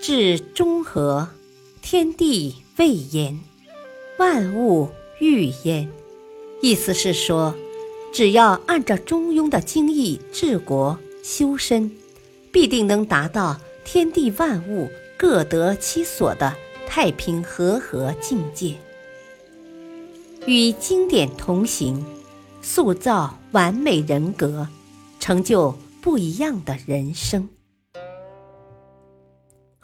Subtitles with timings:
[0.00, 1.28] 至中和，
[1.82, 3.38] 天地未焉，
[4.18, 4.88] 万物
[5.20, 5.90] 欲焉。
[6.62, 7.54] 意思是说，
[8.10, 11.90] 只要按照中庸的经义治国修身，
[12.50, 16.56] 必定能达到天地万物各得其所的
[16.86, 18.76] 太平和合境界。
[20.46, 22.02] 与经典同行，
[22.62, 24.66] 塑造完美人格，
[25.18, 27.46] 成就不一样的人生。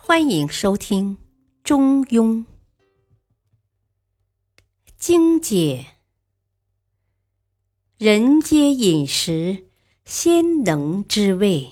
[0.09, 1.16] 欢迎收听
[1.65, 2.37] 《中庸》
[4.96, 5.84] 精解。
[7.98, 9.65] 人皆饮食，
[10.05, 11.70] 先能之味。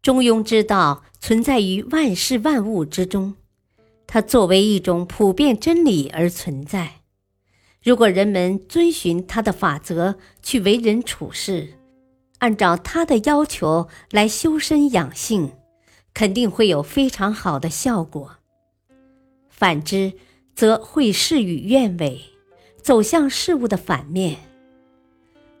[0.00, 3.34] 中庸之道存在于万事万物之中，
[4.06, 7.00] 它作为一种普遍真理而存在。
[7.82, 11.76] 如果人们遵循它的法则去为人处事，
[12.38, 15.50] 按照它的要求来修身养性，
[16.14, 18.36] 肯定会有非常好的效果。
[19.48, 20.12] 反之，
[20.54, 22.20] 则会事与愿违。
[22.82, 24.38] 走向事物的反面。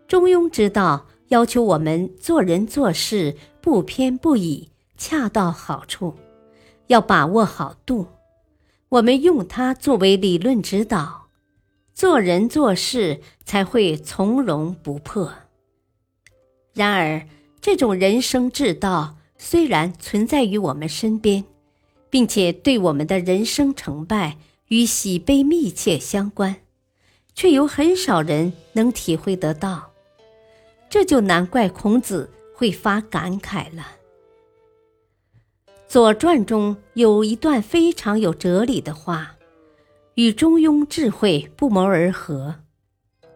[0.08, 6.16] 中庸之道要求我们做人做事不偏不倚，恰到好处，
[6.88, 8.08] 要把握好度。
[8.88, 11.28] 我们用它作为理论指导，
[11.94, 15.32] 做人做事才会从容不迫。
[16.74, 17.28] 然而，
[17.60, 21.44] 这种人生之道虽然存在于我们身边，
[22.08, 26.58] 并且对我们的人生成败与喜悲密切相关。
[27.34, 29.90] 却有很少人能体会得到，
[30.88, 33.96] 这就难怪孔子会发感慨了。
[35.88, 39.36] 《左传》中有一段非常有哲理的话，
[40.14, 42.60] 与中庸智慧不谋而合。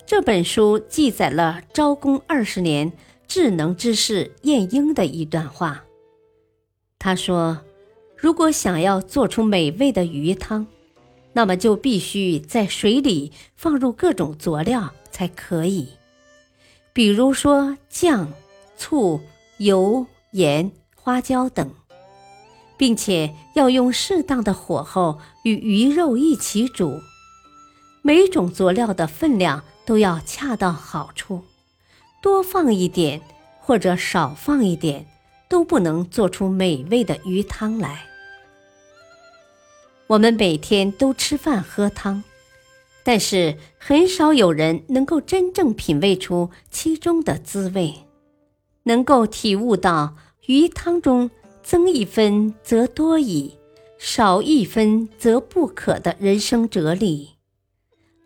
[0.06, 2.92] 这本书记载了昭公二十年
[3.26, 5.82] 智能之士晏婴的一段话。
[6.98, 7.60] 他说
[8.16, 10.66] ：“如果想要做出美味的鱼汤，”
[11.34, 15.90] 那么就必须在水里放入各种佐料才可以，
[16.94, 18.32] 比如说酱、
[18.78, 19.20] 醋、
[19.58, 21.70] 油、盐、花椒等，
[22.78, 27.00] 并且要用适当的火候与鱼肉一起煮，
[28.00, 31.44] 每种佐料的分量都要恰到好处，
[32.22, 33.20] 多放一点
[33.60, 35.06] 或者少放一点
[35.48, 38.06] 都不能做出美味的鱼汤来。
[40.08, 42.22] 我们每天都吃饭喝汤，
[43.02, 47.94] 但是很少有人能够真正品味出其中的滋味，
[48.84, 51.30] 能够体悟到鱼汤中
[51.62, 53.58] 增一分则多矣，
[53.98, 57.30] 少一分则不可的人生哲理。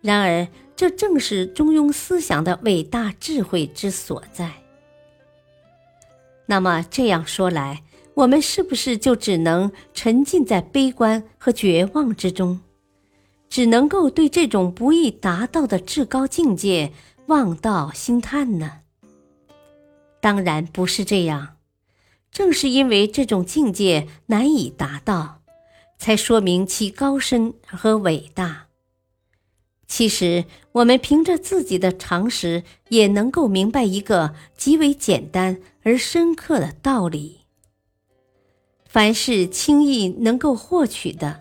[0.03, 4.60] 然而，这正是中庸思想的伟大智慧之所在。
[6.51, 7.85] 那么这样说来，
[8.15, 12.59] 我们是不是就只能沉浸在悲观和绝望之中，
[13.49, 16.93] 只能够对这种不易达到的至高境界
[17.27, 18.81] 望道兴叹呢？
[20.21, 21.55] 当然不是这样，
[22.33, 25.43] 正是因为这种境界难以达到，
[25.99, 28.67] 才说明其高深和伟大。
[29.91, 37.41] 其实，我们凭着自己的常识，也能够明白一个极为简单而深刻的道理。
[38.85, 41.41] 凡是轻易能够获取的，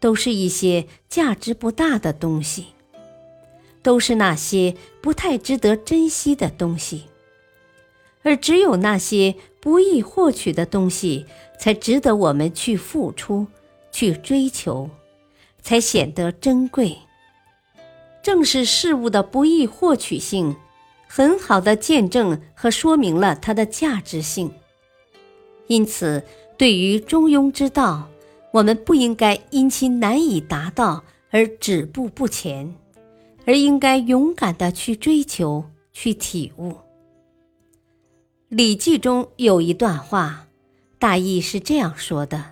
[0.00, 2.68] 都是一些价值不大的东西，
[3.82, 7.04] 都是那些不太值得珍惜的东西，
[8.22, 11.26] 而只有那些不易获取的东西，
[11.58, 13.46] 才值得我们去付出、
[13.92, 14.88] 去追求，
[15.60, 16.96] 才显得珍贵。
[18.22, 20.56] 正是事物的不易获取性，
[21.08, 24.50] 很好的见证和说明了它的价值性。
[25.66, 26.24] 因此。
[26.58, 28.10] 对于中庸之道，
[28.52, 32.74] 我们不应该因其难以达到而止步不前，
[33.46, 35.64] 而应该勇敢的去追求、
[35.94, 36.72] 去体悟。
[38.50, 40.48] 《礼记》中有一段话，
[40.98, 42.50] 大意是这样说的：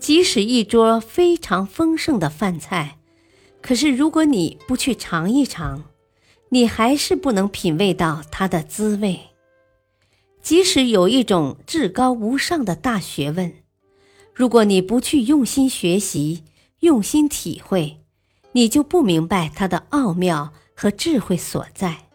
[0.00, 2.97] 即使一桌非常丰盛的饭菜，
[3.60, 5.84] 可是如果你不去尝一尝，
[6.50, 9.20] 你还是不能品味到它的滋味。
[10.40, 13.52] 即使有一种至高无上的大学问，
[14.32, 16.44] 如果你不去用心学习、
[16.80, 17.98] 用心体会，
[18.52, 22.06] 你就不明白它的奥妙和智慧所在。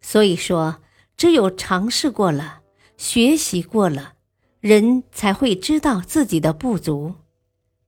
[0.00, 0.80] 所以说，
[1.16, 2.60] 只有尝试过了、
[2.96, 4.14] 学习过了，
[4.60, 7.14] 人才会知道自己的不足；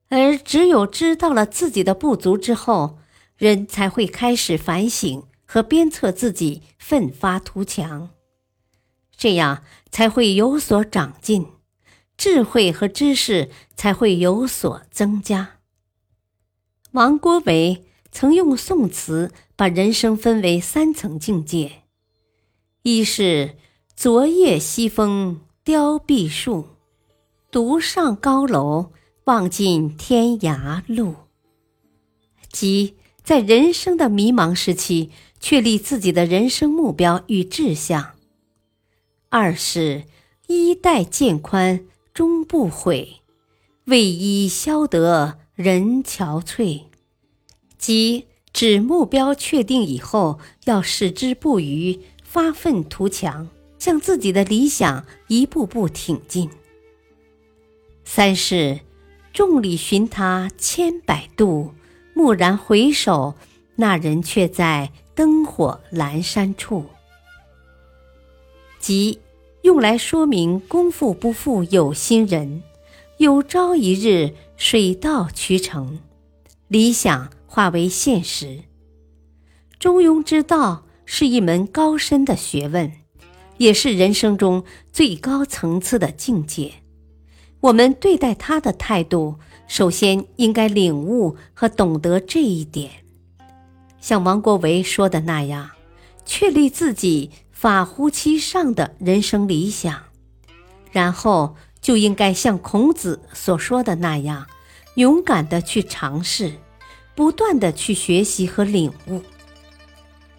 [0.09, 2.99] 而只有知道了自己的不足之后，
[3.37, 8.09] 人才会开始反省和鞭策自己，奋发图强。
[9.17, 11.47] 这样才会有所长进，
[12.17, 15.59] 智慧和知识才会有所增加。
[16.91, 21.83] 王国维曾用宋词把人生分为三层境界：
[22.83, 23.57] 一是
[23.95, 26.67] 昨夜西风凋碧树，
[27.49, 28.91] 独上高楼，
[29.25, 31.15] 望尽天涯路。
[32.51, 32.93] 即
[33.23, 38.13] 在人生的迷茫时期，确立自己的人生目标与志向；
[39.29, 40.03] 二是
[40.45, 43.21] 衣带渐宽终不悔，
[43.85, 46.83] 为伊消得人憔悴。
[47.79, 53.49] 即指目标确定以后，要矢志不渝，发愤图强，
[53.79, 56.47] 向自己的理想一步步挺进。
[58.03, 58.81] 三是
[59.35, 61.73] 众里寻他千百度。
[62.13, 63.35] 蓦然回首，
[63.75, 66.85] 那人却在灯火阑珊处。
[68.79, 69.19] 即
[69.63, 72.63] 用来说明功夫不负有心人，
[73.17, 75.99] 有朝一日水到渠成，
[76.69, 78.61] 理想化为现实。
[79.77, 82.89] 中庸之道是一门高深的学问，
[83.57, 86.84] 也是人生中最高层次的境界。
[87.65, 89.35] 我们对待他的态度。
[89.67, 92.91] 首先应该领悟和懂得这一点，
[93.99, 95.71] 像王国维说的那样，
[96.23, 99.99] 确立自己法乎其上的人生理想，
[100.91, 104.45] 然后就应该像孔子所说的那样，
[104.97, 106.53] 勇敢的去尝试，
[107.15, 109.23] 不断的去学习和领悟。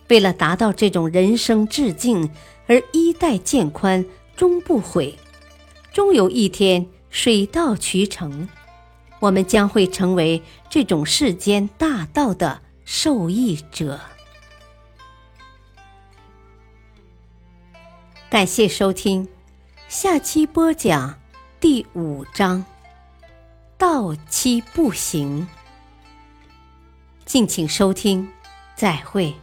[0.06, 2.30] 为了达到这种人生致敬
[2.68, 4.04] 而衣带渐宽
[4.36, 5.18] 终不悔，
[5.92, 8.48] 终有一天水到渠成。
[9.18, 13.98] 我们将会成为这种世间大道的受益者。
[18.28, 19.26] 感谢收听，
[19.88, 21.18] 下期播讲
[21.58, 22.62] 第五章
[23.78, 25.48] “道期不行”。
[27.24, 28.28] 敬请收听，
[28.74, 29.34] 再会。